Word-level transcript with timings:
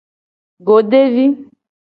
Godevi. 0.69 1.27